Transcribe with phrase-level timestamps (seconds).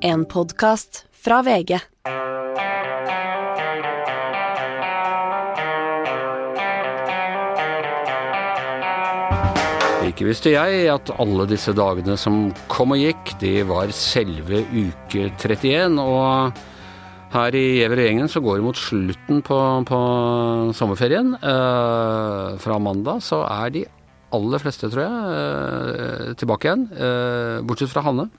[0.00, 1.72] En podkast fra VG.
[10.06, 15.28] Ikke visste jeg at alle disse dagene som kom og gikk, de var selve uke
[15.34, 15.98] 31.
[15.98, 16.64] Og
[17.34, 19.60] her i Gjever og gjengen så går det mot slutten på,
[19.90, 20.02] på
[20.78, 21.34] sommerferien.
[21.42, 23.88] Eh, fra mandag så er de
[24.36, 26.86] aller fleste, tror jeg, eh, tilbake igjen.
[26.94, 28.30] Eh, bortsett fra Hanne.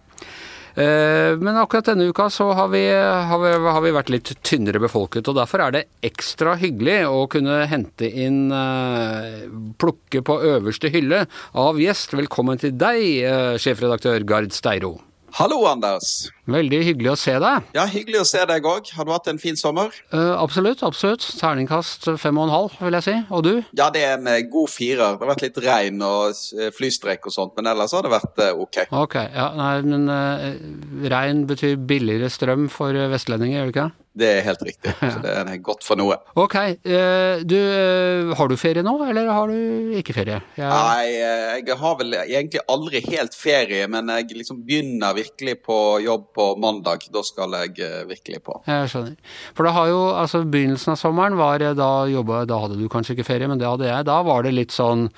[0.79, 4.79] Eh, Men akkurat denne uka så har vi, har, vi, har vi vært litt tynnere
[4.79, 9.43] befolket, og derfor er det ekstra hyggelig å kunne hente inn eh,
[9.79, 12.15] Plukke på øverste hylle av gjest.
[12.15, 14.95] Velkommen til deg, eh, sjefredaktør Gard Steiro.
[15.37, 16.29] Hallo, Anders.
[16.49, 17.67] Veldig hyggelig å se deg.
[17.77, 18.89] Ja, Hyggelig å se deg òg.
[18.95, 19.93] Har du hatt en fin sommer?
[20.13, 21.25] Uh, absolutt, absolutt.
[21.39, 23.15] Terningkast fem og en halv, vil jeg si.
[23.29, 23.51] Og du?
[23.77, 25.19] Ja, det er en eh, god firer.
[25.19, 26.39] Det har vært litt regn og
[26.75, 28.81] flystrek og sånt, men ellers har det vært eh, ok.
[28.95, 33.89] Ok, ja, nei, men uh, regn betyr billigere strøm for eh, vestlendinger, gjør det ikke?
[34.19, 34.93] Det er helt riktig.
[35.13, 36.17] Så det er godt for noe.
[36.39, 40.41] Ok, eh, du, eh, har du ferie nå, eller har du ikke ferie?
[40.59, 45.59] Jeg, Nei, eh, jeg har vel egentlig aldri helt ferie, men jeg liksom begynner virkelig
[45.65, 47.07] på jobb på mandag.
[47.13, 48.61] Da skal jeg virkelig på.
[48.67, 49.35] jeg skjønner.
[49.57, 53.15] For det har jo, altså begynnelsen av sommeren var da jobba, da hadde du kanskje
[53.15, 54.07] ikke ferie, men det hadde jeg.
[54.09, 55.09] Da var det litt sånn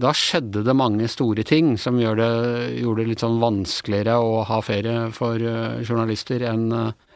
[0.00, 2.28] da skjedde det mange store ting som gjør det,
[2.80, 5.36] gjorde det litt sånn vanskeligere å ha ferie for
[5.84, 6.70] journalister enn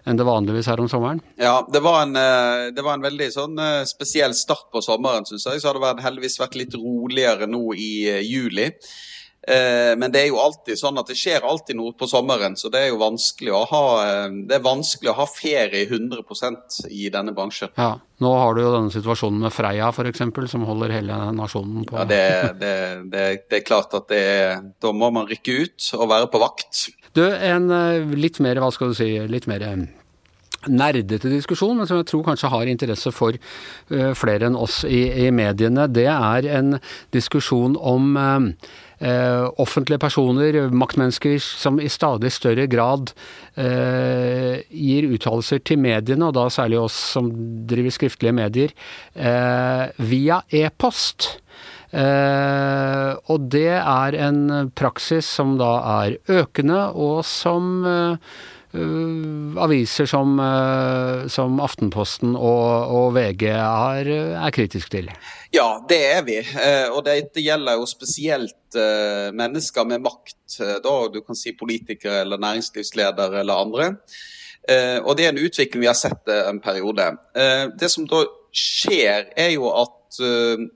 [0.06, 1.20] enn det vanligvis er om sommeren.
[1.40, 5.26] Ja, det var en, eh, det var en veldig sånn eh, spesiell start på sommeren,
[5.26, 5.60] syns jeg.
[5.60, 8.70] Så har det vært, heldigvis vært litt roligere nå i eh, juli.
[9.46, 12.80] Men det er jo alltid sånn at det skjer alltid noe på sommeren, så det
[12.82, 13.82] er jo vanskelig å ha,
[14.26, 17.70] det er vanskelig å ha ferie 100% i denne bransjen.
[17.78, 21.94] Ja, Nå har du jo denne situasjonen med Freia f.eks., som holder hele nasjonen på
[21.94, 22.24] Ja, det,
[22.58, 22.72] det,
[23.12, 24.24] det, det er klart at det
[24.82, 26.88] da må man rykke ut og være på vakt.
[27.14, 27.70] Du, en
[28.18, 29.62] litt mer, hva skal du si, litt mer
[30.68, 35.06] nerdete diskusjon, men som jeg tror kanskje har interesse for eh, flere enn oss i,
[35.26, 35.88] i mediene.
[35.90, 36.76] Det er en
[37.14, 43.12] diskusjon om eh, offentlige personer, maktmennesker, som i stadig større grad
[43.54, 47.30] eh, gir uttalelser til mediene, og da særlig oss som
[47.68, 48.76] driver skriftlige medier,
[49.14, 51.36] eh, via e-post.
[51.96, 55.72] Eh, og det er en praksis som da
[56.02, 58.36] er økende, og som eh,
[59.62, 64.10] aviser som, eh, som Aftenposten og, og VG er,
[64.42, 65.10] er kritisk til.
[65.54, 66.38] Ja, det er vi.
[66.42, 70.36] Eh, Og dette gjelder jo spesielt eh, mennesker med makt.
[70.60, 73.88] eh, Da du kan si politikere eller næringslivsledere eller andre.
[74.68, 77.08] Eh, Og det er en utvikling vi har sett eh, en periode.
[77.34, 80.66] Eh, Det som da skjer, er jo at eh,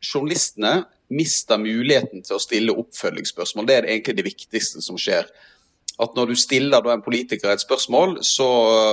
[0.00, 3.66] journalistene mister muligheten til å stille oppfølgingsspørsmål.
[3.66, 5.26] Det er egentlig det viktigste som skjer.
[6.00, 8.46] At når du stiller en politiker et spørsmål, så,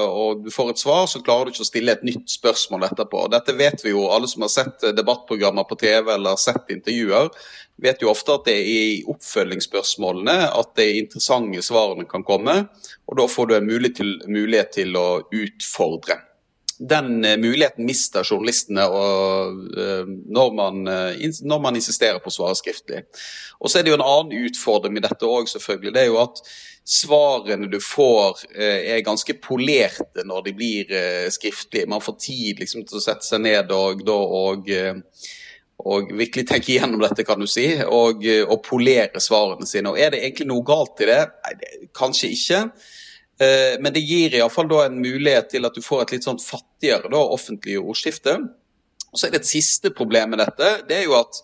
[0.07, 3.27] og du får et svar, så klarer du ikke å stille et nytt spørsmål etterpå.
[3.31, 7.31] Dette vet vi jo, alle som har sett debattprogrammer på TV eller sett intervjuer,
[7.81, 12.63] vet jo ofte at det er i oppfølgingsspørsmålene at de interessante svarene kan komme.
[13.07, 16.21] Og da får du en mulighet til, mulighet til å utfordre
[16.77, 22.57] den eh, muligheten mister journalistene eh, når, man, eh, når man insisterer på å svare
[22.57, 23.03] skriftlig.
[23.57, 25.95] Og så er det jo en annen utfordring med dette òg, selvfølgelig.
[25.95, 26.43] Det er jo at
[26.87, 31.89] svarene du får eh, er ganske polerte når de blir eh, skriftlige.
[31.91, 34.95] Man får tid liksom, til å sette seg ned og, og, eh,
[35.83, 39.91] og virkelig tenke igjennom dette, kan du si, og, og polere svarene sine.
[39.91, 41.19] Og Er det egentlig noe galt i det?
[41.43, 42.61] Nei, kanskje ikke.
[43.37, 47.11] Men det gir iallfall da en mulighet til at du får et litt sånn fattigere
[47.13, 48.33] da, offentlig ordskifte.
[49.11, 50.71] Og så er det et siste problem med dette.
[50.89, 51.37] Det er jo at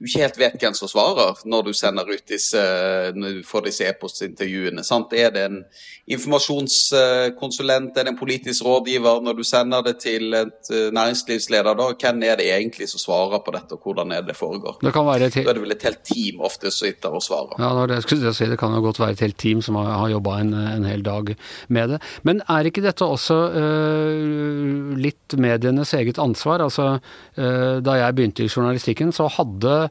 [0.00, 2.60] du ikke helt vet hvem som svarer når du sender ut disse,
[3.12, 4.80] når du får disse e-postintervjuene.
[4.86, 5.12] sant?
[5.12, 5.58] Er det en
[6.08, 9.20] informasjonskonsulent, er det en politisk rådgiver?
[9.26, 13.44] Når du sender det til et eh, næringslivsleder, da, hvem er det egentlig som svarer
[13.44, 14.78] på dette, og hvordan er det foregår?
[14.80, 17.22] Det kan være et Da er det vel et helt team ofte som sitter og
[17.22, 17.60] svarer.
[17.60, 18.48] Ja, det si.
[18.48, 21.04] Det kan jo godt være et helt team som har, har jobba en, en hel
[21.04, 21.36] dag
[21.68, 22.00] med det.
[22.22, 26.64] Men er ikke dette også øh, litt medienes eget ansvar?
[26.64, 26.98] Altså,
[27.36, 29.89] øh, da jeg begynte i journalistikken, så hadde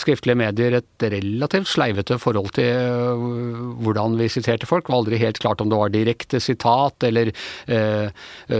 [0.00, 3.24] skriftlige medier et relativt sleivete forhold til øh,
[3.84, 4.86] hvordan vi siterte folk.
[4.86, 7.30] Det var aldri helt klart om det var direkte sitat, eller
[7.68, 8.08] øh,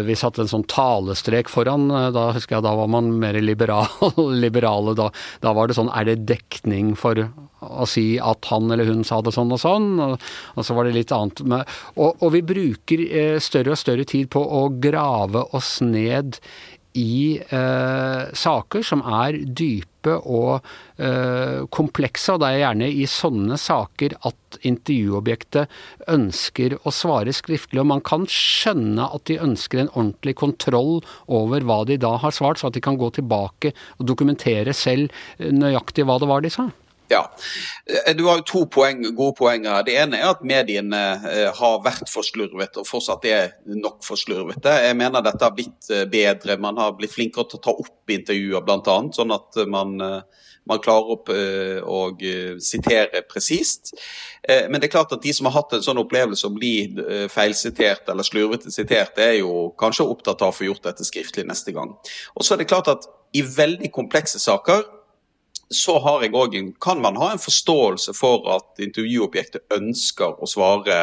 [0.07, 1.89] vi satte en sånn talestrek foran.
[2.15, 3.89] Da husker jeg da var man mer liberal,
[4.45, 4.95] liberale.
[4.99, 5.11] Da,
[5.45, 7.19] da var det sånn Er det dekning for
[7.67, 10.21] å si at han eller hun sa det sånn og sånn, og,
[10.55, 11.41] og så var det litt annet.
[11.49, 11.67] med-
[11.97, 16.39] Og, og vi bruker eh, større og større tid på å grave oss ned
[16.97, 20.63] i eh, saker som er dype dype og
[21.01, 25.69] uh, komplekse, og det er gjerne i sånne saker at intervjuobjektet
[26.09, 27.83] ønsker å svare skriftlig.
[27.83, 32.35] Og man kan skjønne at de ønsker en ordentlig kontroll over hva de da har
[32.35, 36.53] svart, så at de kan gå tilbake og dokumentere selv nøyaktig hva det var de
[36.53, 36.71] sa.
[37.11, 37.23] Ja,
[38.17, 39.85] Du har jo to poeng, gode poenger.
[39.87, 41.03] Det ene er at mediene
[41.55, 44.73] har vært for slurvete, og fortsatt er nok for slurvete.
[44.87, 46.59] Jeg mener dette har blitt bedre.
[46.59, 48.99] Man har blitt flinkere til å ta opp intervjuer, bl.a.
[49.15, 50.25] Sånn at man
[50.67, 53.93] man klarer opp, eh, å eh, sitere presist.
[54.43, 56.75] Eh, men det er klart at de som har hatt en sånn opplevelse å bli
[57.31, 61.75] feilsitert eller slurvete sitert, er jo kanskje opptatt av å få gjort dette skriftlig neste
[61.77, 61.95] gang.
[62.35, 63.07] Og så er det klart at
[63.37, 64.83] i veldig komplekse saker
[65.71, 70.99] så også, kan man ha en forståelse for at intervjuobjektet ønsker å svare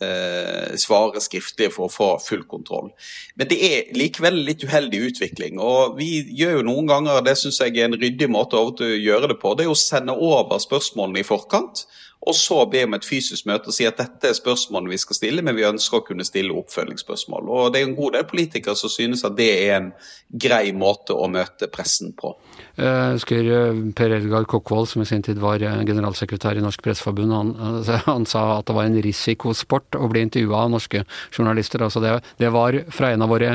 [0.00, 2.90] eh, svare skriftlig for å få full kontroll.
[3.36, 5.60] Men det er likevel litt uheldig utvikling.
[5.60, 9.32] og Vi gjør jo noen ganger, det syns jeg er en ryddig måte å gjøre
[9.32, 11.84] det på, det er å sende over spørsmålene i forkant
[12.20, 15.16] og så be om et fysisk møte og si at dette er spørsmålene vi skal
[15.16, 17.48] stille, men vi ønsker å kunne stille oppfølgingsspørsmål.
[17.48, 19.88] Og Det er en god del politikere som synes at det er en
[20.28, 22.34] grei måte å møte pressen på.
[22.76, 26.64] Jeg eh, husker eh, Per Edgar Kokkvold, som i sin tid var eh, generalsekretær i
[26.64, 27.54] Norsk Presseforbund, han,
[28.10, 31.86] han, sa at det var en risikosport å bli intervjua av norske journalister.
[31.86, 33.50] Altså det, det, var fra en av våre,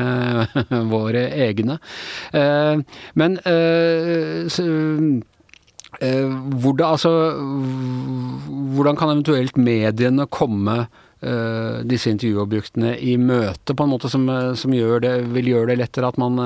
[0.95, 1.77] våre egne.
[3.13, 3.37] Men
[5.99, 7.11] hvordan, altså,
[8.75, 14.51] hvordan kan eventuelt mediene komme uh, disse intervjuobjektene i møte på en måte som, eh,
[14.59, 16.39] som det, vil gjøre det lettere at man,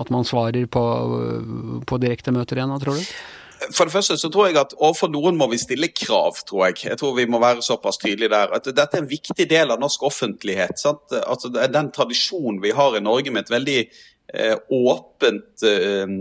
[0.00, 0.82] at man svarer på,
[1.86, 3.14] på direkte møter igjen, tror du?
[3.70, 6.80] For det første så tror jeg at overfor noen må vi stille krav, tror jeg.
[6.88, 8.50] Jeg tror vi må være såpass tydelige der.
[8.56, 10.80] At dette er en viktig del av norsk offentlighet.
[10.80, 11.14] Sant?
[11.20, 16.16] Altså, den tradisjonen vi har i Norge med et veldig eh, åpent eh,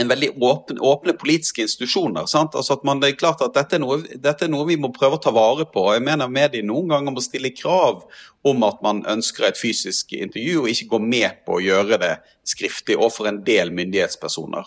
[0.00, 2.24] en veldig åpne, åpne politiske institusjoner.
[2.24, 4.92] Altså at man, det er klart at dette er, noe, dette er, noe, vi må
[4.94, 5.84] prøve å ta vare på.
[5.92, 8.06] Jeg mener Mediene noen ganger må stille krav
[8.42, 12.12] om at man ønsker et fysisk intervju, og ikke går med på å gjøre det
[12.46, 14.66] skriftlig overfor en del myndighetspersoner.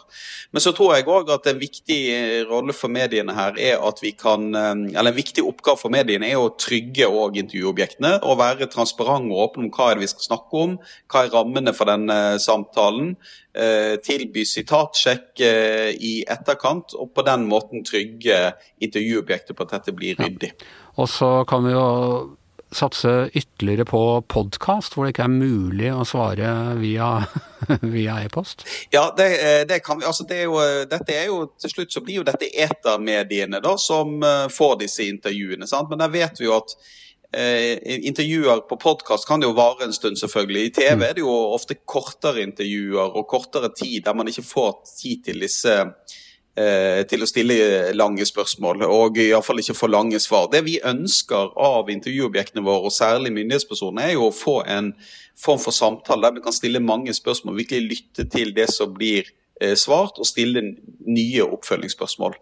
[0.56, 2.00] Men så tror jeg òg at en viktig
[2.48, 6.30] rolle for mediene her er at vi kan eh, Eller en viktig oppgave for mediene
[6.30, 10.12] er å trygge òg intervjuobjektene og være transparente og åpne om hva er det vi
[10.14, 10.78] skal snakke om,
[11.12, 13.16] hva er rammene for denne samtalen.
[13.56, 18.40] Eh, tilby sitatsjekk eh, i etterkant, og på den måten trygge
[18.84, 20.56] intervjuobjektet på at dette blir ryddig.
[20.96, 21.86] Og så kan vi jo
[22.72, 27.10] satse ytterligere på podkast, hvor det ikke er mulig å svare via,
[27.96, 28.66] via e-post?
[28.94, 30.08] Ja, det, eh, det, kan vi.
[30.10, 30.60] Altså, det er jo,
[30.90, 35.08] dette er jo, til slutt så blir jo dette etermediene da, som eh, får disse
[35.08, 35.70] intervjuene.
[35.70, 35.92] Sant?
[35.92, 36.76] Men der vet vi jo at
[37.32, 37.80] eh,
[38.10, 40.68] intervjuer på podkast kan jo vare en stund, selvfølgelig.
[40.68, 41.08] I TV mm.
[41.08, 45.44] er det jo ofte kortere intervjuer og kortere tid, der man ikke får tid til
[45.46, 46.25] disse Eh,
[46.56, 47.56] til å stille
[47.92, 50.46] lange spørsmål, og iallfall ikke få lange svar.
[50.54, 54.94] Det vi ønsker av intervjuobjektene våre, og særlig myndighetspersoner, er jo å få en
[55.36, 59.28] form for samtale der vi kan stille mange spørsmål, virkelig lytte til det som blir
[59.62, 60.64] eh, svart, og stille
[61.04, 62.38] nye oppfølgingsspørsmål.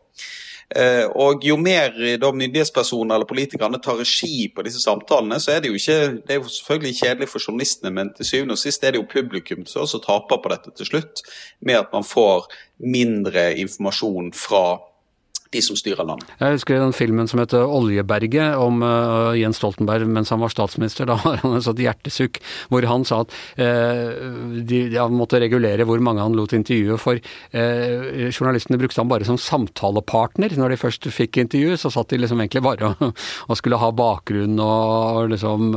[0.75, 5.61] Eh, og jo mer da myndighetspersoner eller politikerne tar regi på disse samtalene, så er
[5.61, 8.83] det jo ikke Det er jo selvfølgelig kjedelig for journalistene, men til syvende og sist
[8.83, 11.21] er det jo publikum som også taper på dette til slutt,
[11.61, 12.49] med at man får
[12.79, 14.79] mindre informasjon fra
[15.53, 16.29] de som styrer landet.
[16.39, 21.07] Jeg husker den filmen som heter 'Oljeberget', om uh, Jens Stoltenberg mens han var statsminister.
[21.13, 22.39] Da har han et sånt hjertesukk
[22.71, 24.13] hvor han sa at uh,
[24.65, 26.97] de, de, måtte regulere hvor mange han lot intervjue.
[27.01, 30.55] For uh, journalistene brukte han bare som samtalepartner.
[30.57, 33.13] Når de først fikk intervju, så satt de liksom egentlig bare og,
[33.47, 35.73] og skulle ha bakgrunn og liksom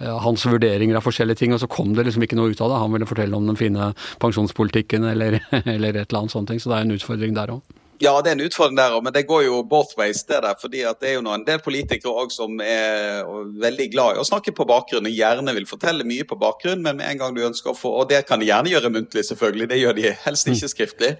[0.00, 2.80] hans vurderinger av forskjellige ting, og så kom det liksom ikke noe ut av det.
[2.82, 3.92] Han ville fortelle om den fine
[4.22, 5.40] pensjonspolitikken eller,
[5.74, 6.54] eller et eller annet sånt.
[6.56, 7.79] Så det er en utfordring der òg.
[8.00, 10.22] Ja, det er en utfordring der òg, men det går jo both ways.
[10.24, 13.26] Det der, fordi det er jo en del politikere også som er
[13.60, 16.96] veldig glad i å snakke på bakgrunn og gjerne vil fortelle mye på bakgrunn, men
[16.96, 19.68] med en gang du ønsker å få Og det kan de gjerne gjøre muntlig, selvfølgelig,
[19.68, 20.72] det gjør de helst ikke mm.
[20.72, 21.10] skriftlig.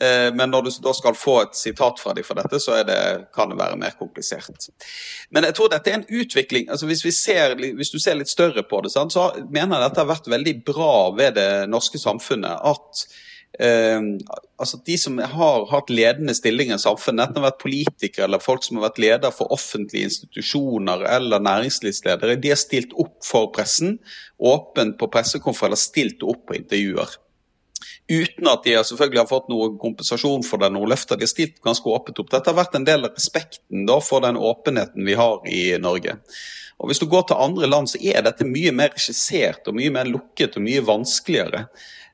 [0.00, 2.98] Eh, men når du da skal få et sitat fra dem for dette, så det,
[3.36, 4.66] kan det være mer komplisert.
[5.30, 6.66] Men jeg tror dette er en utvikling.
[6.70, 10.10] altså Hvis, ser, hvis du ser litt større på det, så mener jeg dette har
[10.10, 12.58] vært veldig bra ved det norske samfunnet.
[12.66, 13.06] at
[13.56, 18.64] altså De som har hatt ledende stillinger i samfunnet, enten har vært politikere eller folk
[18.64, 23.96] som har vært leder for offentlige institusjoner eller næringslivsledere, de har stilt opp for pressen,
[24.36, 27.16] åpent på pressekonferanser, stilt opp på intervjuer.
[28.06, 31.18] Uten at de selvfølgelig har fått noe kompensasjon for det, noe løfter.
[31.18, 32.30] De har stilt ganske åpent opp.
[32.30, 36.14] Dette har vært en del av respekten da, for den åpenheten vi har i Norge.
[36.78, 39.90] Og Hvis du går til andre land, så er dette mye mer regissert og mye
[39.90, 41.64] mer lukket og mye vanskeligere.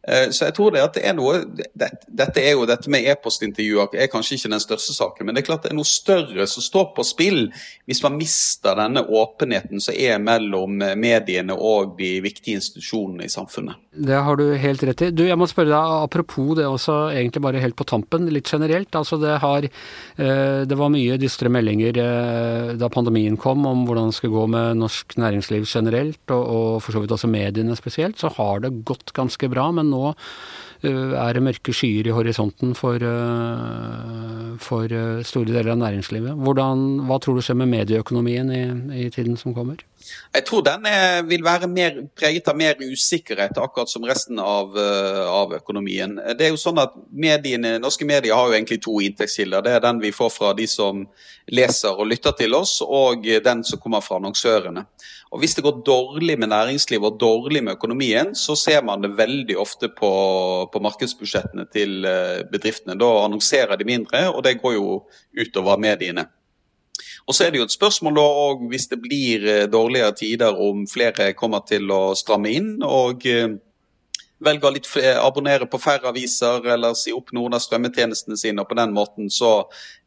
[0.09, 1.45] Eh, så jeg tror det at det er noe
[1.79, 5.47] Dette, er jo dette med e-postintervjuer er kanskje ikke den største saken, men det er
[5.47, 7.45] klart det er noe større som står på spill
[7.87, 13.79] hvis man mister denne åpenheten som er mellom mediene og de viktige institusjonene i samfunnet.
[13.93, 15.11] Det har du helt rett i.
[15.13, 18.89] Du, jeg må spørre deg, apropos det også, egentlig bare helt på tampen, litt generelt.
[18.97, 24.11] Altså det har eh, Det var mye dystre meldinger eh, da pandemien kom om hvordan
[24.11, 28.19] det skulle gå med norsk næringsliv generelt, og, og for så vidt også mediene spesielt.
[28.19, 29.71] Så har det gått ganske bra.
[29.77, 30.13] men nå
[30.83, 32.99] er det mørke skyer i horisonten for,
[34.59, 36.35] for store deler av næringslivet.
[36.43, 38.63] Hvordan, hva tror du skjer med medieøkonomien i,
[39.05, 39.85] i tiden som kommer?
[40.35, 44.75] Jeg tror den er, vil være mer, preget av mer usikkerhet, akkurat som resten av,
[44.75, 46.17] av, økonomien.
[46.39, 49.63] Det er jo sånn at mediene, Norske medier har jo egentlig to inntektskilder.
[49.63, 51.05] Det er den vi får fra de som
[51.53, 54.87] leser og lytter til oss, og den som kommer fra annonsørene.
[55.33, 59.17] Og Hvis det går dårlig med næringslivet og dårlig med økonomien, så ser man det
[59.17, 60.13] veldig ofte på,
[60.73, 62.99] på markedsbudsjettene til eh, bedriftene.
[63.01, 64.99] Da annonserer de mindre, og det går jo
[65.33, 66.27] utover mediene.
[67.27, 68.29] Og Så er det jo et spørsmål da,
[68.69, 73.57] hvis det blir eh, dårligere tider, om flere kommer til å stramme inn og velger
[74.43, 78.61] velge å abonnere på færre aviser eller si opp noen av strømmetjenestene sine.
[78.61, 79.63] og På den måten så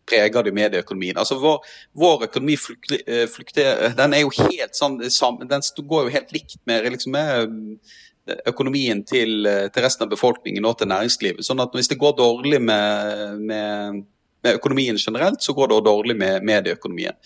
[0.10, 1.18] preger det medieøkonomien.
[1.18, 1.62] Altså vår,
[1.98, 2.58] vår økonomi
[3.06, 7.56] eh, flukter, den er jo helt sånn, den går jo helt likt med, liksom, med
[8.30, 11.46] eh, økonomien til, eh, til, resten av befolkningen og til næringslivet.
[11.46, 14.02] Sånn at hvis det går dårlig med, med,
[14.46, 17.18] med økonomien generelt, så går det også dårlig med medieøkonomien.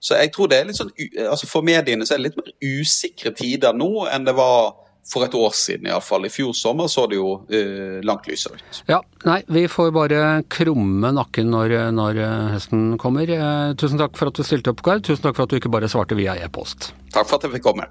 [0.00, 0.92] Så jeg tror det er litt sånn,
[1.24, 4.74] altså For mediene så er det litt mer usikre tider nå enn det var
[5.06, 6.26] for et år siden iallfall.
[6.26, 8.80] I fjor sommer så det jo eh, langt lysere ut.
[8.90, 10.22] Ja, nei, vi får bare
[10.52, 12.22] krumme nakken når, når
[12.56, 13.30] høsten kommer.
[13.30, 15.04] Eh, tusen takk for at du stilte opp, Gard.
[15.06, 16.90] Tusen takk for at du ikke bare svarte via e-post.
[17.14, 17.86] Takk for at jeg fikk komme.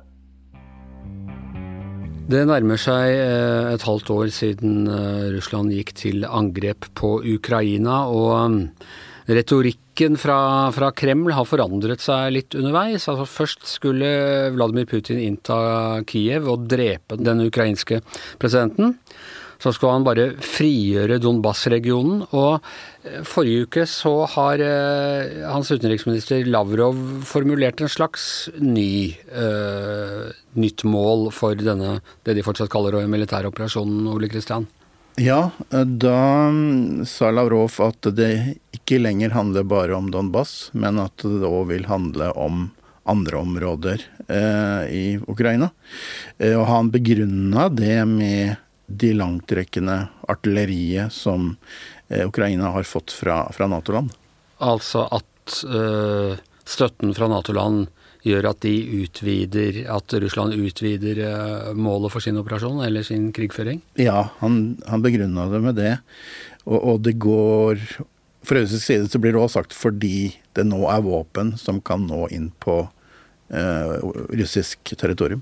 [2.26, 4.88] Det nærmer seg eh, et halvt år siden
[5.36, 8.06] Russland gikk til angrep på Ukraina.
[8.12, 8.72] og
[9.28, 10.38] retorikken fra,
[10.76, 13.08] fra, Kreml har forandret seg litt underveis.
[13.10, 14.10] Altså Først skulle
[14.56, 18.02] Vladimir Putin innta Kiev og drepe den ukrainske
[18.42, 19.00] presidenten.
[19.62, 22.26] Så skulle han bare frigjøre Donbas-regionen.
[22.36, 22.60] Og
[23.26, 30.26] forrige uke så har eh, hans utenriksminister Lavrov formulert en slags ny, eh,
[30.60, 34.68] nytt mål for denne, det de fortsatt kaller militæroperasjonen, Ole Kristian.
[35.16, 36.52] Ja, da
[37.08, 41.88] sa Lavrov at det ikke lenger handler bare om Donbas, men at det òg vil
[41.88, 42.66] handle om
[43.08, 45.70] andre områder eh, i Ukraina.
[46.38, 48.56] Eh, og han begrunna det med
[48.86, 51.54] de langtrekkende artilleriet som
[52.10, 54.12] eh, Ukraina har fått fra, fra Nato-land.
[54.58, 57.88] Altså at eh, støtten fra Nato-land
[58.26, 63.82] gjør at de utvider, at Russland utvider eh, målet for sin operasjon eller sin krigføring?
[64.02, 65.94] Ja, han, han begrunna det med det.
[66.66, 67.80] Og, og det går
[68.46, 72.04] Fra russisk side så blir det også sagt fordi det nå er våpen som kan
[72.06, 72.84] nå inn på
[73.50, 73.94] eh,
[74.38, 75.42] russisk territorium.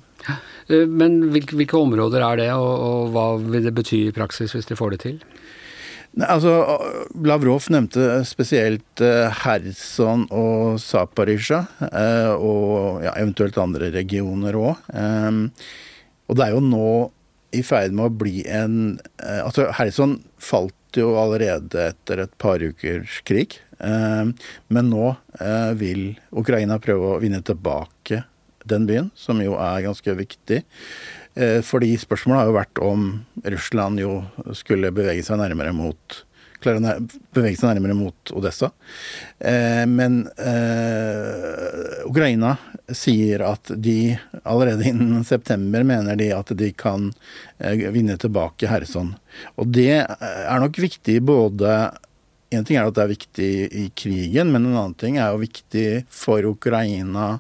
[0.70, 4.56] Eh, men hvilke, hvilke, områder er det, og, og hva vil det bety i praksis
[4.56, 5.20] hvis de får det til?
[6.22, 6.52] Altså,
[7.26, 14.84] Lavrov nevnte spesielt uh, Kherson og Zaporizjzja, uh, og ja, eventuelt andre regioner òg.
[14.94, 15.48] Um,
[16.30, 16.92] og det er jo nå
[17.54, 18.78] i ferd med å bli en
[19.24, 23.58] uh, Altså, Kherson falt jo allerede etter et par ukers krig.
[23.82, 24.36] Um,
[24.70, 25.16] men nå
[25.76, 28.22] vil Ukraina prøve å vinne tilbake
[28.70, 30.62] den byen, som jo er ganske viktig.
[31.36, 33.08] Eh, fordi spørsmålet har jo vært om
[33.56, 34.20] Russland jo
[34.58, 36.24] skulle bevege seg nærmere mot
[36.64, 37.00] klare å
[37.36, 38.70] bevege seg nærmere mot Odessa.
[39.40, 42.56] Eh, men eh, Ukraina
[42.88, 44.14] sier at de
[44.44, 47.10] allerede innen september mener de at de kan
[47.60, 49.14] vinne tilbake Kherson.
[49.60, 51.76] Og det er nok viktig både
[52.54, 55.40] En ting er at det er viktig i krigen, men en annen ting er jo
[55.42, 57.40] viktig for Ukraina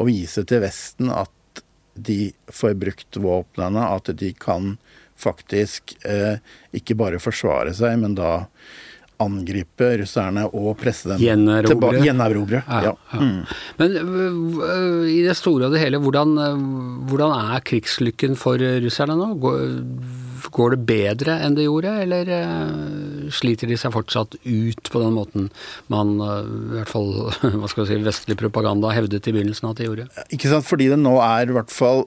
[0.00, 1.28] å vise til Vesten at
[1.94, 4.74] de får brukt våpnene, at de kan
[5.16, 6.42] faktisk eh,
[6.74, 8.44] ikke bare forsvare seg, men da
[9.22, 11.20] angripe russerne og presse dem
[11.68, 12.02] tilbake.
[12.02, 12.64] Gjenerobre.
[12.66, 13.20] Ja, ja.
[13.20, 13.44] Mm.
[13.78, 16.34] Men øh, i det store og det hele, hvordan,
[17.08, 19.30] hvordan er krigslykken for russerne nå?
[19.42, 19.62] Går,
[20.50, 22.34] går, det bedre enn det gjorde, eller
[23.34, 25.50] sliter de seg fortsatt ut på den måten
[25.92, 27.10] man, uh, i hvert fall
[27.60, 30.08] hva skal vi si, vestlig propaganda hevdet i begynnelsen at de gjorde?
[30.34, 32.06] Ikke sant, fordi det nå er i hvert fall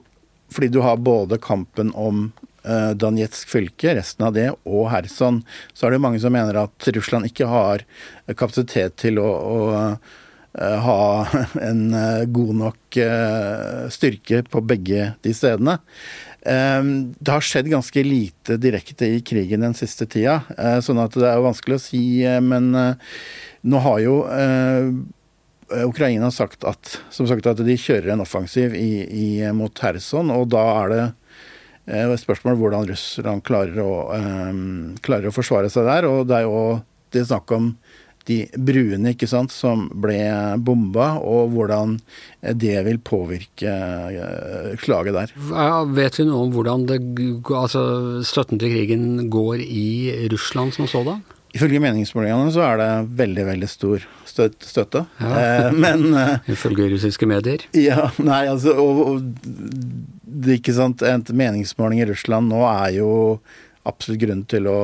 [0.54, 2.30] fordi du har både kampen om
[2.64, 5.42] uh, Danetsk fylke, resten av det, og Kherson,
[5.76, 7.84] så er det mange som mener at Russland ikke har
[8.32, 9.58] kapasitet til å, å
[10.56, 11.02] ha
[11.68, 11.82] en
[12.32, 12.96] god nok
[13.92, 15.76] styrke på begge de stedene.
[16.38, 20.38] Det har skjedd ganske lite direkte i krigen den siste tida,
[20.84, 22.02] sånn at det er vanskelig å si.
[22.44, 24.14] Men nå har jo
[25.68, 30.48] Ukraina sagt at, som sagt at de kjører en offensiv i, i, mot Kherson, og
[30.54, 31.02] da er det
[31.88, 36.08] et spørsmål hvordan Russland klarer å, um, klarer å forsvare seg der.
[36.08, 36.80] Og det er jo
[37.16, 37.70] det snakk om
[38.28, 40.20] de bruene ikke sant, som ble
[40.60, 41.96] bomba, og hvordan
[42.60, 43.72] det vil påvirke
[44.78, 45.88] klaget slaget der.
[45.94, 47.00] Vet vi noe om hvordan det,
[47.54, 51.22] altså, støtten til krigen går i Russland som sådan?
[51.56, 55.04] Ifølge meningsmålingene så er det veldig, veldig stor støtte.
[55.18, 55.30] Ja.
[55.40, 57.64] Eh, men eh, Ifølge russiske medier?
[57.72, 59.22] Ja, nei, altså og, og,
[60.28, 63.10] det, ikke sant, En meningsmåling i Russland nå er jo
[63.88, 64.78] absolutt grunn til å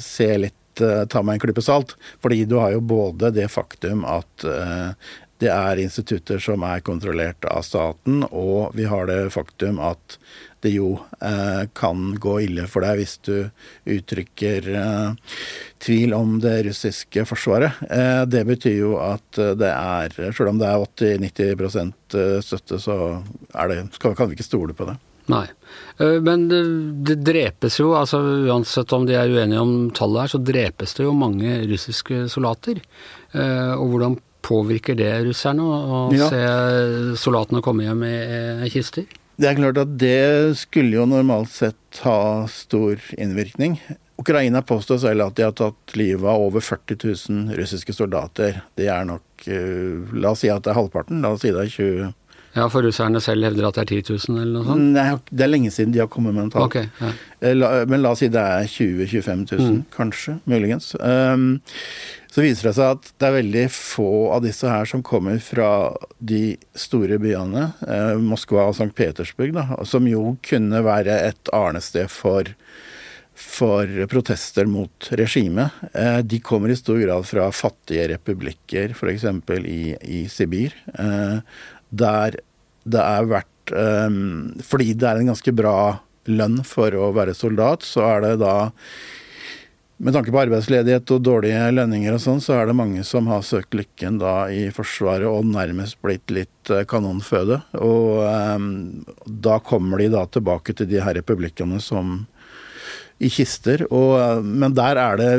[0.00, 1.96] se litt ta meg en klype salt.
[2.22, 4.92] Fordi du har jo både det faktum at uh,
[5.40, 10.18] det er institutter som er kontrollert av staten, og vi har det faktum at
[10.60, 10.90] det jo
[11.24, 13.48] eh, kan gå ille for deg hvis du
[13.88, 15.36] uttrykker eh,
[15.80, 17.80] tvil om det russiske forsvaret.
[17.88, 22.98] Eh, det betyr jo at det er, selv om det er 80-90% støtte, så
[23.72, 24.98] det, kan vi ikke stole på det.
[25.30, 25.44] Nei.
[25.98, 26.62] Eh, men det,
[27.06, 31.06] det, drepes jo, altså uansett om de er uenige om tallet her, så drepes det
[31.06, 32.82] jo mange russiske soldater.
[33.32, 36.30] Eh, og hvordan påvirker det russerne å ja.
[36.32, 39.04] se soldatene komme hjem i kister?
[39.40, 43.78] Det er klart at det skulle jo normalt sett ha stor innvirkning.
[44.20, 46.98] Ukraina påstår selv at de har tatt livet av over 40
[47.30, 48.58] 000 russiske soldater.
[48.76, 51.22] Det er nok eh, La oss si at det er halvparten.
[51.24, 52.10] La oss si det er 20
[52.56, 54.86] ja, for russerne selv hevder at det er 10 000 eller noe sånt?
[54.96, 56.66] Nei, det er lenge siden de har kommet med en tall.
[56.66, 57.12] Okay, ja.
[57.46, 57.54] Eh,
[57.86, 59.84] men la oss si det er 20 000-25 000, mm.
[59.94, 60.34] kanskje.
[60.50, 60.92] Muligens.
[60.98, 61.60] Um,
[62.30, 65.70] så viser det seg at det er veldig få av disse her som kommer fra
[66.18, 68.92] de store byene, eh, Moskva og St.
[68.98, 72.52] Petersburg, da, som jo kunne være et arnested for,
[73.34, 75.74] for protester mot regimet.
[75.90, 79.26] Eh, de kommer i stor grad fra fattige republikker, f.eks.
[79.58, 79.82] I,
[80.18, 80.78] i Sibir.
[81.90, 82.40] Eh, der
[82.84, 87.82] det er verdt um, Fordi det er en ganske bra lønn for å være soldat,
[87.82, 88.70] så er det da
[90.00, 93.42] med tanke på arbeidsledighet og dårlige lønninger og sånn, så er det mange som har
[93.44, 97.58] søkt lykken da i Forsvaret og nærmest blitt litt uh, kanonføde.
[97.84, 98.70] Og um,
[99.26, 102.22] da kommer de da tilbake til de her republikkene som
[103.20, 103.84] i kister.
[103.90, 105.32] Og, uh, men der er det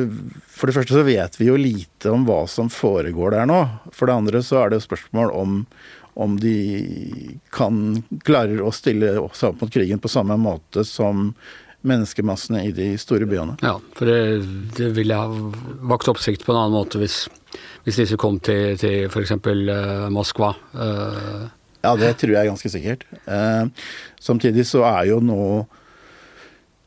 [0.53, 3.63] For det første så vet vi jo lite om hva som foregår der nå.
[3.89, 5.63] For det andre så er det spørsmål om
[6.13, 11.31] om de kan klarer å stille seg opp mot krigen på samme måte som
[11.87, 13.55] menneskemassene i de store byene.
[13.65, 14.45] Ja, for det,
[14.77, 15.27] det ville ha
[15.89, 17.23] vakt oppsikt på en annen måte hvis,
[17.87, 19.33] hvis disse kom til, til f.eks.
[19.41, 20.53] Uh, Moskva.
[20.75, 21.49] Uh.
[21.81, 23.07] Ja, det tror jeg er ganske sikkert.
[23.25, 23.71] Uh,
[24.21, 25.43] samtidig så er jo nå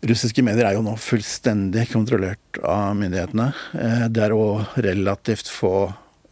[0.05, 3.47] Russiske medier er jo nå fullstendig kontrollert av myndighetene.
[4.13, 5.87] Det er òg relativt få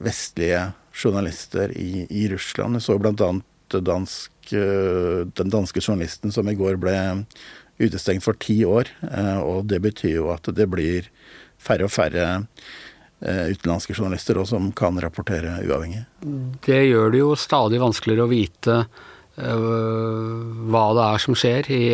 [0.04, 2.78] vestlige journalister i, i Russland.
[2.78, 3.32] Jeg så bl.a.
[3.72, 6.96] Dansk, eh, den danske journalisten som i går ble
[7.80, 8.90] utestengt for ti år.
[9.08, 11.08] Eh, og det betyr jo at det blir
[11.62, 12.26] færre og færre
[13.24, 16.04] eh, utenlandske journalister også, som kan rapportere uavhengig.
[16.66, 18.84] Det gjør det jo stadig vanskeligere å vite
[19.32, 21.86] hva det er som skjer i,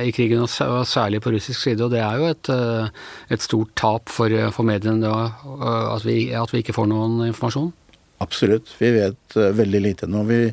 [0.00, 1.84] i, krigen, og særlig på russisk side.
[1.84, 2.48] Og det er jo et,
[3.36, 7.68] et stort tap for, for mediene at, vi, at vi ikke får noen informasjon.
[8.20, 8.74] Absolutt.
[8.78, 10.22] Vi vet uh, veldig lite nå.
[10.28, 10.52] Vi,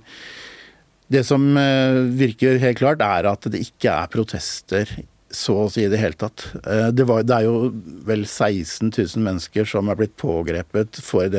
[1.11, 4.91] det som uh, virker helt klart, er at det ikke er protester
[5.27, 6.45] så å si i det hele tatt.
[6.63, 7.73] Uh, det, var, det, er jo
[8.07, 11.35] vel 16 000 mennesker som er blitt pågrepet for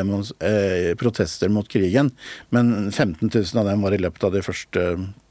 [1.00, 2.12] protester mot krigen.
[2.52, 4.84] Men 15 000 av dem var i løpet av de første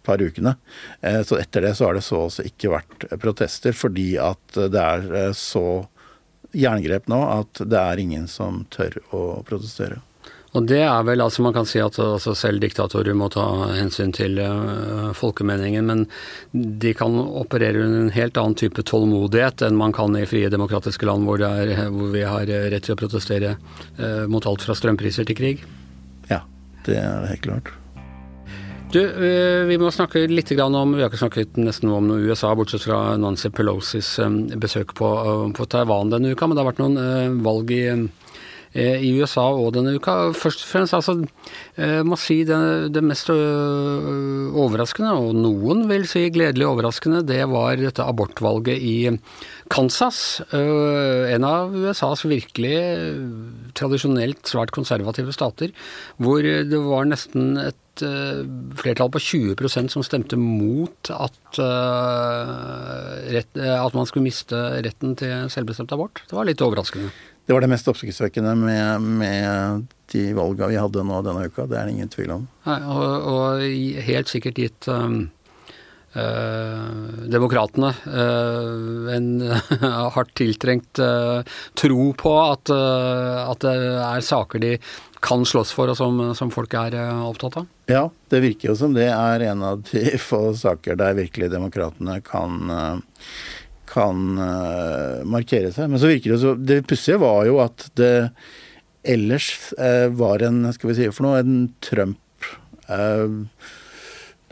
[0.08, 0.56] par ukene.
[1.28, 4.82] Så etter det så har det så å si ikke vært protester, fordi at det
[4.82, 5.84] er så
[6.56, 10.00] jerngrep nå at det er ingen som tør å protestere.
[10.56, 14.14] Og det er vel altså man kan si at altså selv diktatorer må ta hensyn
[14.16, 16.06] til uh, folkemeningen, men
[16.54, 21.08] de kan operere under en helt annen type tålmodighet enn man kan i frie demokratiske
[21.10, 23.58] land hvor, er, hvor vi har rett til å protestere
[24.00, 25.66] uh, mot alt fra strømpriser til krig.
[26.32, 26.46] Ja,
[26.88, 27.74] det er helt klart.
[28.88, 29.02] Du,
[29.68, 33.18] vi må snakke litt om Vi har ikke snakket nesten om noe USA, bortsett fra
[33.20, 34.14] Nancy Pelosis
[34.56, 35.10] besøk på,
[35.52, 38.06] på Taiwan denne uka, men det har vært noen valg i Eh,
[38.76, 40.34] i USA og denne uka.
[40.38, 41.16] Først og fremst, altså,
[41.78, 42.60] jeg må si det,
[42.94, 48.98] det mest øh, overraskende, og noen vil si gledelig overraskende, det var dette abortvalget i
[49.74, 50.42] Kansas.
[50.52, 52.78] En av USAs virkelig
[53.78, 55.74] tradisjonelt svært konservative stater,
[56.22, 57.76] hvor det var nesten et
[58.78, 61.60] flertall på 20% som stemte mot at,
[63.34, 66.22] at man skulle miste retten til selvbestemt abort.
[66.30, 67.10] Det var litt overraskende.
[67.48, 71.64] Det var det mest oppsiktsvekkende med, med, de valga vi hadde nå denne uka.
[71.64, 72.46] Det er det ingen tvil om.
[72.68, 75.30] Nei, og, og helt sikkert gitt um,
[76.18, 79.28] Uh, demokratene uh, en
[80.16, 81.44] hardt tiltrengt uh,
[81.78, 84.72] tro på at, at, det er saker de
[85.22, 87.68] kan slåss for, og som, som, folk er opptatt av?
[87.92, 92.18] Ja, det virker jo som det er en av de få saker der virkelig demokratene
[92.26, 92.72] kan,
[93.98, 94.24] kan
[95.28, 95.90] markere seg.
[95.90, 98.30] Men så virker det så Det pussige var jo at det
[99.08, 99.50] ellers
[100.20, 102.48] var en, skal vi si for noe, en Trump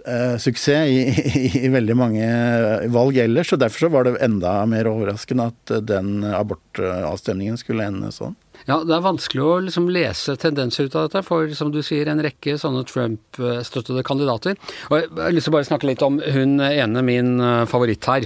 [0.05, 0.99] eh, suksess i,
[1.39, 2.27] i, i, veldig mange
[2.93, 3.53] valg ellers.
[3.53, 8.37] og Derfor så var det enda mer overraskende at den abortavstemningen skulle ende sånn.
[8.65, 12.09] Ja, Det er vanskelig å liksom lese tendenser ut av dette, for som du sier,
[12.09, 14.57] en rekke sånne Trump-støttede kandidater.
[14.89, 18.07] Og Jeg har lyst til å bare snakke litt om hun ene, min eh, favoritt
[18.09, 18.25] her.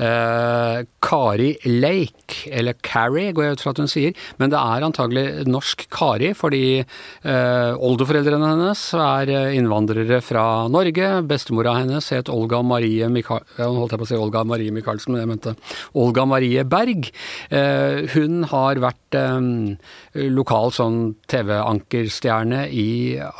[0.00, 4.86] Eh, Kari Lake, eller Carrie går jeg ut fra at hun sier, men det er
[4.88, 11.12] antagelig norsk Kari, fordi eh, oldeforeldrene hennes er eh, innvandrere fra Norge.
[11.28, 15.26] Bestemora hennes het Olga Marie Michael, holdt jeg på å si Olga Marie Michaelsen, men
[15.26, 15.56] jeg mente
[15.92, 17.12] Olga Marie Berg.
[17.52, 19.73] Eh, hun har vært eh,
[20.14, 20.98] lokal sånn
[21.30, 22.88] TV-ankerstjerne i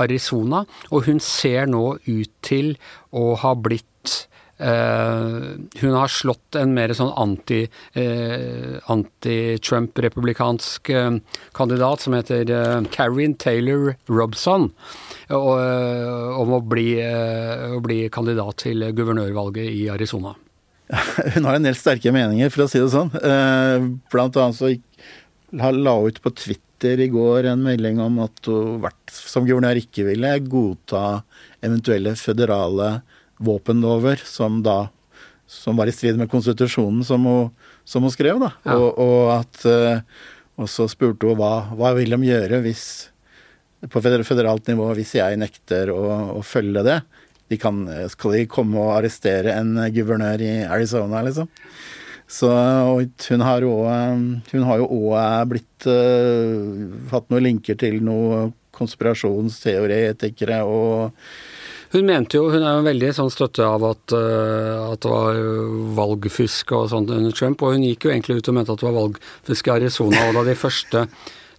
[0.03, 2.75] Arizona, og hun ser nå ut til
[3.15, 3.91] å ha blitt
[4.55, 7.65] Uh, hun har slått en mer sånn anti,
[7.99, 11.19] uh, anti-Trump-republikansk uh,
[11.59, 14.71] kandidat som heter uh, Karin Taylor Robson,
[15.35, 20.35] om å bli, å bli kandidat til guvernørvalget i Arizona.
[21.35, 23.09] Hun har en del sterke meninger, for å si det sånn.
[24.13, 24.69] Blant annet så
[25.55, 30.33] la ut på Twitter i går en melding om at hun som guvernør ikke ville
[30.51, 31.23] godta
[31.65, 32.99] eventuelle føderale
[33.45, 34.89] våpenlover som da
[35.47, 37.51] som var i strid med konstitusjonen som hun,
[37.85, 38.41] som hun skrev.
[38.41, 38.51] da.
[38.65, 38.79] Ja.
[38.79, 40.01] Og, og, at eh,
[40.61, 42.85] og så spurte hun hva, hva vil de gjøre hvis,
[43.91, 46.01] på føderalt nivå hvis jeg nekter å,
[46.39, 47.01] å følge det.
[47.53, 51.51] De kan, skal de komme og arrestere en guvernør i Arizona, liksom?
[52.35, 53.97] Så hun har, også,
[54.51, 61.13] hun har jo òg blitt uh, hatt noen linker til noen konspirasjonsteoretikere og
[61.95, 65.37] hun mente jo, hun er jo veldig sånn støtte av at, uh, at det var
[65.95, 68.89] valgfusk og sånt under Trump, og hun gikk jo egentlig ut og mente at det
[68.89, 70.25] var valgfusk i Arizona.
[70.27, 71.05] Og da de første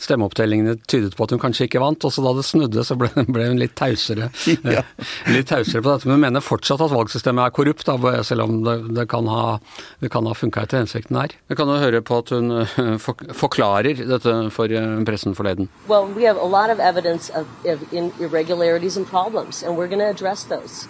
[0.06, 2.06] stemmeopptellingene tydet på at hun kanskje ikke vant.
[2.06, 4.30] Og så da det snudde, så ble, ble hun litt tausere,
[4.76, 4.84] ja.
[5.32, 6.10] litt tausere på dette.
[6.10, 9.58] Men hun mener fortsatt at valgsystemet er korrupt, da, selv om det, det kan ha,
[10.04, 11.36] det ha funka etter hensikten her.
[11.52, 12.98] Vi kan jo høre på at hun uh,
[13.36, 15.70] forklarer dette for uh, pressen forleden.
[15.88, 20.00] Well, we have a lot of evidence of, of irregularities and problems, and we're going
[20.00, 20.88] to address those.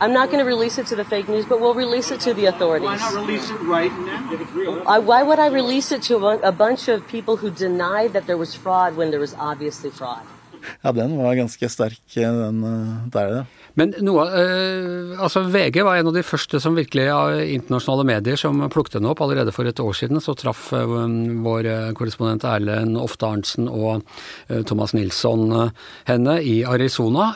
[0.00, 2.34] I'm not going to release it to the fake news, but we'll release it to
[2.34, 2.86] the authorities.
[2.86, 4.82] Why not release it right now?
[4.86, 8.26] I, why would I release it to a, a bunch of people who denied that
[8.26, 10.24] there was fraud when there was obviously fraud?
[10.82, 13.44] Ja, den var ganske sterk, den eh, der, ja.
[13.76, 18.40] Men noe eh, Altså, VG var en av de første som virkelig av internasjonale medier
[18.40, 19.20] som plukket den opp.
[19.24, 20.94] Allerede for et år siden så traff eh,
[21.44, 24.04] vår korrespondent Erlend Ofte Arntzen og
[24.68, 25.50] Thomas Nilsson
[26.08, 27.28] henne i Arizona.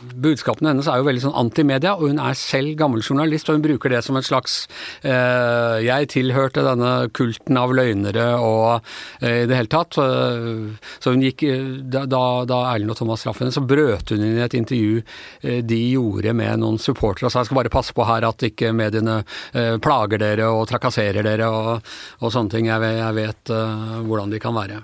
[0.00, 3.64] Budskapene hennes er jo veldig sånn antimedia, og hun er selv gammel journalist, og hun
[3.64, 4.62] bruker det som et slags
[5.02, 8.86] Jeg tilhørte denne kulten av løgnere og
[9.22, 9.96] i det hele tatt.
[9.96, 11.46] Så hun gikk
[11.90, 15.78] Da, da Erlend og Thomas traff så brøt hun inn i et intervju eh, de
[15.92, 19.20] gjorde med noen supportere og sa jeg skal bare passe på her at ikke mediene
[19.54, 22.70] eh, plager dere og trakasserer dere og, og sånne ting.
[22.70, 24.80] Jeg, jeg vet uh, hvordan de kan være.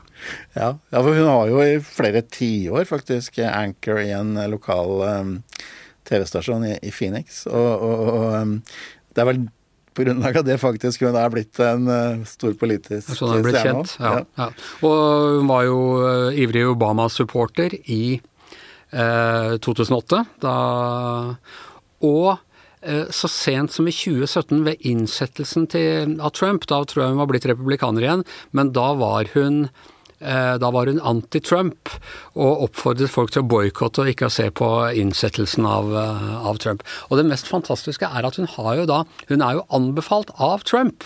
[0.57, 5.35] Ja, ja, for hun har jo i flere tiår faktisk anchor i en lokal um,
[6.09, 7.45] TV-stasjon i, i, Phoenix.
[7.51, 8.57] Og, og, og um,
[9.15, 9.45] det er vel
[9.97, 13.61] på grunnlag av det faktisk hun er blitt en uh, stor politisk sånn er blitt
[13.65, 14.49] kjent, ja, ja.
[14.85, 14.97] Og
[15.41, 20.59] hun var jo uh, ivrig Obama-supporter i eh, 2008, da
[22.07, 22.37] Og
[22.87, 27.27] så sent som i 2017, ved innsettelsen til, av Trump, da tror jeg hun var
[27.33, 28.23] blitt republikaner igjen,
[28.55, 31.91] men da var hun Eh, da var hun anti-Trump
[32.37, 36.83] og oppfordret folk til å boikotte og ikke se på innsettelsen av, eh, av, Trump.
[37.11, 40.63] Og det mest fantastiske er at hun har jo da Hun er jo anbefalt av
[40.65, 41.05] Trump.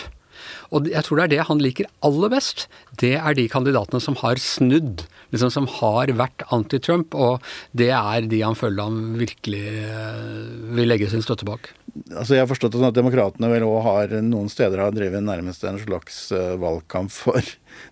[0.70, 2.66] Og jeg tror det er det han liker aller best.
[2.96, 7.14] Det er de kandidatene som har snudd, liksom som har vært anti-Trump.
[7.14, 7.40] Og
[7.72, 10.46] det er de han føler han virkelig eh,
[10.76, 11.72] vil legge sin støtte bak.
[12.14, 15.80] Altså Jeg har forstått at Demokratene vel òg har noen steder har drevet nærmest en
[15.82, 17.42] slags valgkamp for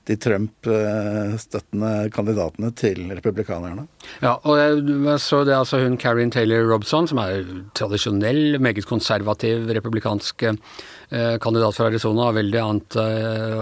[0.08, 3.86] de Trump-støttende kandidatene til republikanerne.
[4.24, 7.42] Ja, og jeg så det er altså hun Karin Taylor Robson, som er
[7.78, 12.62] tradisjonell, meget konservativ republikansk eh, kandidat fra Arizona, og veldig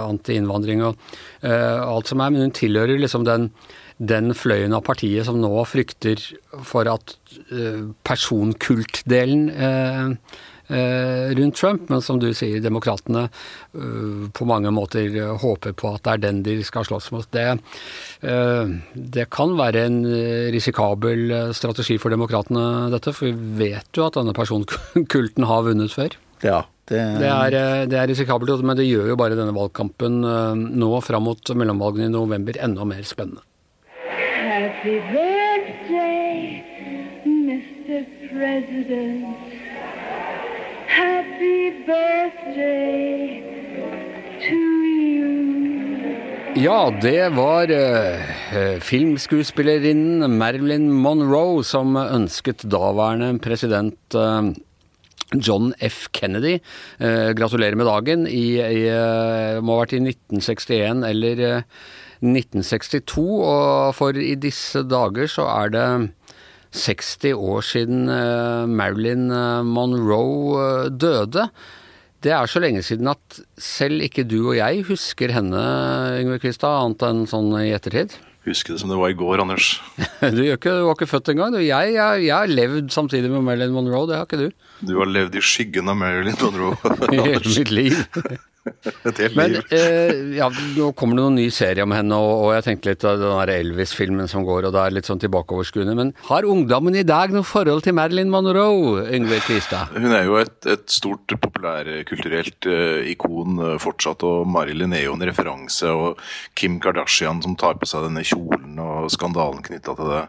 [0.05, 0.95] anti-innvandring og
[1.43, 3.51] eh, alt som er, men hun tilhører liksom den
[3.97, 6.21] den fløyen av partiet som nå frykter
[6.69, 7.15] for at
[8.05, 10.11] personkultdelen Eh,
[10.69, 16.15] rundt Trump, men som du sier, demokratene eh, på mange måter håper på at det
[16.15, 17.27] er den de skal slåss mot.
[17.35, 17.47] Det,
[18.27, 19.99] eh, det kan være en
[20.55, 26.17] risikabel strategi for demokratene, dette, for vi vet jo at denne personkulten har vunnet før.
[26.45, 27.03] Ja, det...
[27.21, 31.55] Det, er, det er risikabelt, men det gjør jo bare denne valgkampen nå fram mot
[31.59, 33.43] mellomvalgene i november enda mer spennende.
[34.57, 36.65] Happy birthday,
[37.27, 38.07] Mr.
[38.31, 39.37] President.
[40.87, 41.26] Happy birthday to you.
[46.57, 54.49] Ja, det var uh, filmskuespillerinnen Marilyn Monroe som ønsket daværende president uh,
[55.37, 56.07] John F.
[56.17, 56.57] Kennedy.
[56.97, 58.25] Uh, gratulerer med dagen.
[58.25, 58.83] I, i
[59.61, 61.45] må ha vært i 1961 eller
[62.25, 65.89] 1962, og for i disse dager så er det
[66.77, 71.49] 60 år siden eh, Marilyn eh, Monroe eh, døde.
[72.25, 75.61] Det er så lenge siden at selv ikke du og jeg husker henne,
[76.21, 78.17] Yngve Kvistad, annet enn sånn i ettertid.
[78.47, 79.73] Husker det som det var i går, Anders.
[80.37, 81.57] du, ikke, du var ikke født engang.
[81.59, 84.69] Jeg, jeg, jeg har levd samtidig med Marilyn Monroe, det har ikke du.
[84.87, 86.79] Du har levd i skyggen av Marilyn Monroe.
[87.17, 87.99] Hele mitt liv.
[89.09, 89.73] Et helt Men liv.
[89.75, 93.07] eh, ja, nå kommer det noen ny serie om henne, og, og jeg tenkte litt
[93.09, 95.97] av den Elvis-filmen som går, og det er litt sånn tilbakeoverskuende.
[95.99, 99.95] Men har ungdommen i dag noe forhold til Marilyn Monroe, Yngve Kvistad?
[99.97, 105.17] Hun er jo et, et stort populærkulturelt uh, ikon uh, fortsatt, og Marilyn er jo
[105.17, 105.91] en referanse.
[105.93, 106.23] Og
[106.59, 110.25] Kim Kardashian som tar på seg denne kjolen og skandalen knytta til det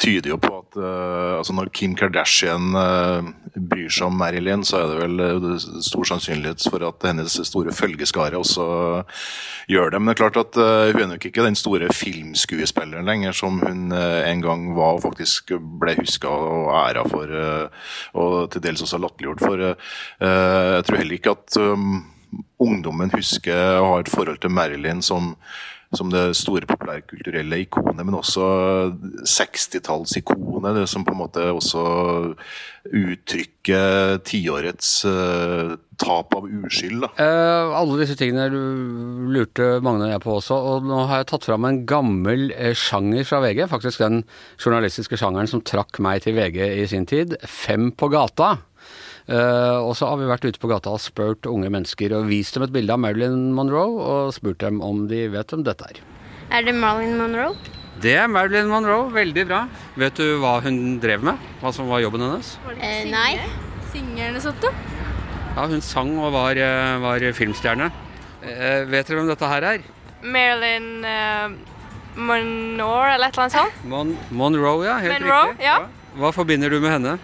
[0.00, 4.80] tyder jo på at uh, altså når Kim Kardashian uh, bryr seg om Marilyn, så
[4.80, 8.66] er det vel uh, stor sannsynlighet for at hennes store følgeskare også
[9.70, 10.00] gjør det.
[10.00, 13.92] Men det er klart at hun er nok ikke den store filmskuespilleren lenger som hun
[13.92, 17.34] en gang var og faktisk ble huska og æra for,
[18.18, 19.62] og til dels også latterliggjort for.
[19.62, 22.00] jeg tror heller ikke at um,
[22.62, 25.34] ungdommen husker og har et forhold til Marilyn som
[25.96, 28.44] som det store populærkulturelle ikonet, men også
[29.26, 30.76] 60-tallsikonet.
[30.76, 31.82] Det som på en måte også
[32.86, 37.08] uttrykker tiårets uh, tap av uskyld.
[37.18, 38.46] Uh, alle disse tingene
[39.34, 42.70] lurte Magne og jeg på også, og nå har jeg tatt fram en gammel uh,
[42.70, 43.66] sjanger fra VG.
[43.74, 44.22] Faktisk den
[44.62, 47.34] journalistiske sjangeren som trakk meg til VG i sin tid.
[47.42, 48.60] Fem på gata.
[49.30, 52.56] Uh, og så har vi vært ute på gata og spurt unge mennesker og vist
[52.56, 56.00] dem et bilde av Marilyn Monroe og spurt dem om de vet hvem dette er.
[56.50, 57.54] Er det Marilyn Monroe?
[58.02, 59.06] Det er Marilyn Monroe.
[59.14, 59.60] Veldig bra.
[60.00, 61.38] Vet du hva hun drev med?
[61.60, 62.56] Hva som var jobben hennes?
[62.74, 63.36] Eh, nei.
[63.92, 64.58] Synge eller sånt?
[64.64, 64.72] da?
[65.54, 67.90] Ja, hun sang og var, eh, var filmstjerne.
[68.42, 69.84] Eh, vet dere hvem dette her er?
[70.22, 71.52] Marilyn uh,
[72.16, 73.84] Monroe eller et eller annet sånt?
[73.84, 74.98] Mon Monroe, ja.
[75.04, 75.68] Helt Monroe, riktig.
[75.68, 75.78] Ja.
[76.18, 77.18] Hva forbinder du med henne?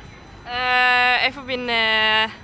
[0.46, 2.34] Uh, jeg forbinder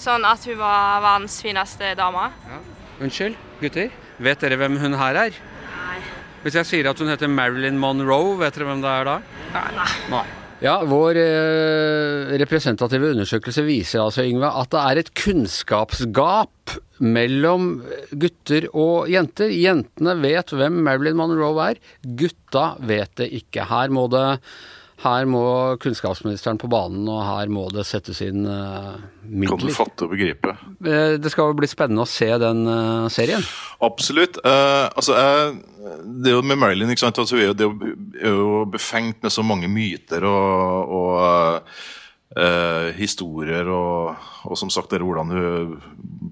[0.00, 2.28] sånn at hun var verdens fineste dame.
[2.48, 2.60] Ja.
[3.04, 3.92] Unnskyld, gutter.
[4.18, 5.38] Vet dere hvem hun her er?
[5.68, 6.00] Nei.
[6.42, 9.16] Hvis jeg sier at hun heter Marilyn Monroe, vet dere hvem det er da?
[9.54, 9.88] Nei.
[10.14, 10.26] Nei.
[10.58, 17.68] Ja, Vår eh, representative undersøkelse viser altså, Yngve, at det er et kunnskapsgap mellom
[18.10, 19.54] gutter og jenter.
[19.54, 23.68] Jentene vet hvem Marilyn Monroe er, gutta vet det ikke.
[23.70, 24.26] Her må det
[24.98, 25.42] her må
[25.78, 29.52] kunnskapsministeren på banen, og her må det settes inn uh, midler.
[29.52, 30.56] Kan du fatte og begripe?
[30.82, 33.44] Uh, det skal jo bli spennende å se den uh, serien.
[33.84, 34.40] Absolutt.
[34.42, 35.14] altså,
[36.02, 37.20] det er jo med Marilyn, ikke sant?
[37.22, 41.70] Altså, det er jo befengt med så mange myter og, og
[42.98, 46.27] historier, og, og, som sagt, det er hvordan hun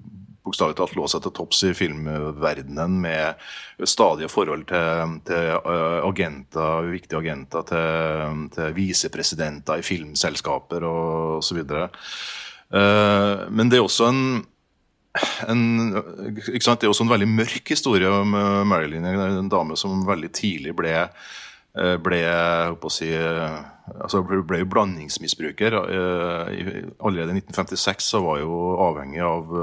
[0.47, 3.47] bokstavelig talt lå seg til topps i filmverdenen med
[3.87, 11.63] stadige forhold til, til eh, agenter, viktige agenter, til, til visepresidenter i filmselskaper og osv.
[12.67, 14.23] Uh, men det er også en,
[15.47, 15.65] en?
[15.95, 18.35] Det er også en veldig mørk historie om
[18.67, 22.21] Marilyn, en dame som veldig tidlig ble eh, ble,
[22.91, 25.79] si, altså ble blandingsmisbruker.
[25.79, 29.57] Allerede i 1956 så var jo avhengig av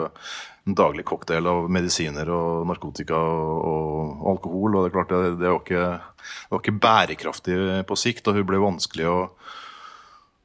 [0.64, 4.77] en daglig cocktail av medisiner og narkotika og, og alkohol.
[4.77, 5.87] og Det er klart det, det, var ikke,
[6.24, 9.18] det, var ikke, bærekraftig på sikt, og hun ble vanskelig å,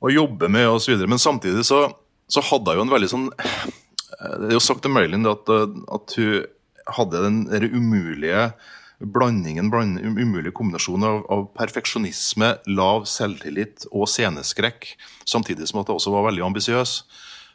[0.03, 0.99] å jobbe med osv.
[1.07, 1.85] Men samtidig så,
[2.27, 6.19] så, hadde hun jo en veldig sånn Det er jo sagt til Marilyn at, at
[6.19, 6.43] hun
[6.89, 8.49] hadde den der umulige
[8.99, 14.91] blandingen, bland, umulig umulige kombinasjonen av, av, perfeksjonisme, lav selvtillit og sceneskrekk,
[15.23, 16.95] samtidig som at hun også var veldig ambisiøs.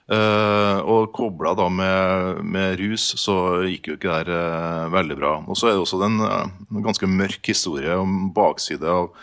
[0.04, 5.32] Uh, og kobla da med, med, rus, så gikk jo ikke det uh, veldig bra.
[5.48, 6.44] Og så er det også den uh,
[6.84, 9.14] ganske mørk historie om bakside av,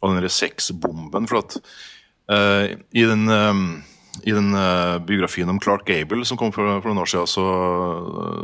[0.00, 1.28] av den sexbomben.
[1.28, 1.60] For at
[2.26, 3.30] i den
[4.26, 4.48] i den
[5.06, 7.44] biografien om Clark Gable som kom for, for noen år siden, så,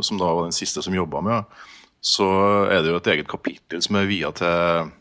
[0.07, 1.57] som da var den siste som jobba med,
[1.99, 2.29] så
[2.71, 4.93] er det jo et eget kapittel som er via til,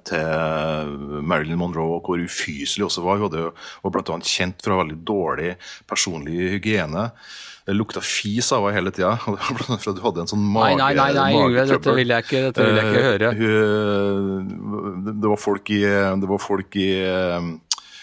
[0.00, 3.20] til Marilyn Monroe, og hvor ufyselig også var.
[3.20, 3.48] Hun hadde
[3.84, 5.56] var annet kjent ha veldig dårlig
[5.90, 7.10] personlig hygiene.
[7.62, 9.12] Det lukta fis av henne hele tida.
[9.22, 10.78] For at du hadde en sånn mage...
[10.80, 13.34] Nei, nei, nei, nei dette vil jeg ikke, dette vil jeg ikke høre.
[13.36, 15.82] Uh, det var folk i,
[16.22, 16.88] det var folk i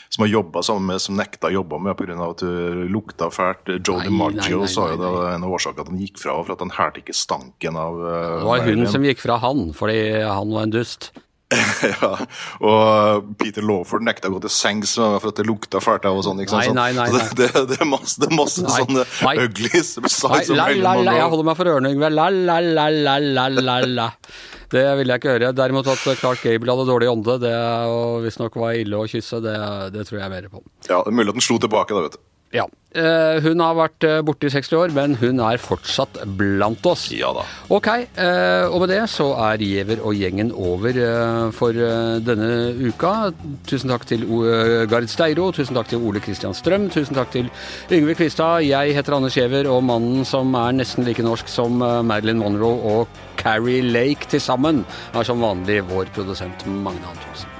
[0.10, 2.16] som har jobba sammen med, som nekta å jobbe med pga.
[2.26, 3.70] at hun lukta fælt.
[3.78, 6.64] Joe DiMaggio sa jo det var en av årsakene at han gikk fra for at
[6.66, 10.56] han hælte ikke stanken av uh, Det var hun som gikk fra han, fordi han
[10.56, 11.12] var en dust.
[11.82, 12.10] ja,
[12.62, 16.26] og Peter Lawford nekta å gå til sengs for at det lukta fælt av og
[16.28, 16.44] sånn.
[16.44, 16.78] ikke sant?
[16.78, 17.26] Nei, nei, nei, nei.
[17.40, 19.34] Det, det, det, er masse, det er masse nei, sånne nei.
[19.34, 22.12] Nei, la, la, la, jeg holder meg for ørene, Yngve.
[22.14, 24.08] La, la, la, la, la, la, la.
[24.70, 25.52] Det ville jeg ikke høre.
[25.58, 27.56] Derimot at Clark Gable hadde dårlig ånde, det
[27.90, 29.56] og visstnok var ille å kysse, det,
[29.96, 30.62] det, tror jeg mer på.
[30.86, 32.26] Ja, det er mulig at den slo tilbake, da, vet du.
[32.56, 32.66] Ja.
[32.90, 37.04] Uh, hun har vært eh, borte i 60 år, men hun er fortsatt blant oss.
[37.14, 37.44] Ja da.
[37.70, 37.86] Ok,
[38.18, 40.98] uh, og med det så er Giæver og gjengen over
[41.54, 41.78] for
[42.26, 42.50] denne
[42.82, 43.30] uka.
[43.70, 44.26] Tusen takk til
[44.90, 47.54] Gard Steiro, tusen takk til Ole Kristian Strøm, tusen takk til
[47.94, 48.66] Yngve Kvistad.
[48.66, 53.22] Jeg heter Anders Giæver, og mannen som er nesten like norsk som Marilyn Monroe og
[53.38, 54.82] Carrie Lake til sammen,
[55.14, 57.60] er som vanlig vår produsent Magne Antonsen.